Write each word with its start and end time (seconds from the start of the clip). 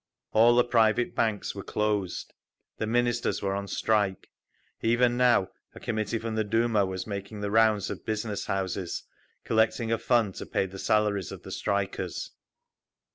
All 0.31 0.55
the 0.55 0.63
private 0.63 1.13
banks 1.13 1.53
were 1.53 1.61
closed. 1.61 2.33
The 2.79 2.87
Ministries 2.87 3.43
were 3.43 3.53
on 3.53 3.67
strike. 3.67 4.31
Even 4.81 5.15
now 5.15 5.49
a 5.75 5.79
committee 5.79 6.17
from 6.17 6.33
the 6.33 6.43
Duma 6.43 6.87
was 6.87 7.05
making 7.05 7.41
the 7.41 7.51
rounds 7.51 7.91
of 7.91 8.03
business 8.03 8.47
houses, 8.47 9.03
collecting 9.43 9.91
a 9.91 9.99
fund 9.99 10.33
to 10.41 10.47
pay 10.47 10.65
the 10.65 10.79
salaries 10.79 11.31
of 11.31 11.43
the 11.43 11.51
strikers…. 11.51 12.31